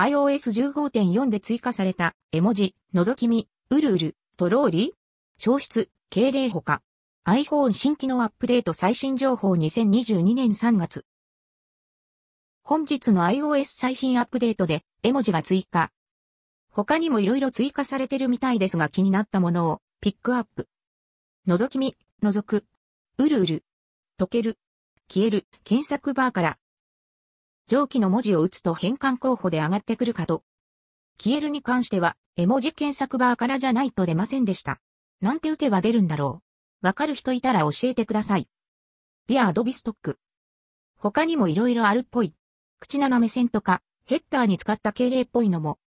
[0.00, 4.90] iOS15.4 で追加された絵文字、覗き見、うるうる、トローリー
[5.36, 6.80] 消失、敬礼ほか。
[7.26, 11.04] iPhone 新機能アップデート最新情報2022年3月。
[12.62, 15.90] 本日の iOS 最新アップデートで絵文字が追加。
[16.70, 20.66] 他にも色々追加されてるみたいですが気になったものをピックアップ。
[21.46, 22.64] 覗き見、覗く。
[23.18, 23.64] うるうる。
[24.18, 24.56] 溶ける。
[25.12, 25.46] 消える。
[25.62, 26.56] 検索バーから。
[27.70, 30.42] 上記の文字を打つと変換候補で上がってくるかと。
[31.22, 34.80] 消えるに関しては絵文字検索バーからじゃないと出ませんでした。
[35.20, 36.42] なんて打てば出るんだろ
[36.82, 36.86] う。
[36.86, 38.48] わかる人いたら教えてください。
[39.28, 40.18] ビアードビストック。
[40.96, 42.34] 他にも色々あるっぽい。
[42.80, 45.78] 口斜め線とか、ヘッダーに使った敬礼っぽいのも、